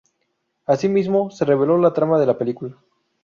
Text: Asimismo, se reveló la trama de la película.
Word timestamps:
Asimismo, 0.65 1.29
se 1.29 1.45
reveló 1.45 1.77
la 1.77 1.93
trama 1.93 2.19
de 2.19 2.25
la 2.25 2.35
película. 2.35 2.75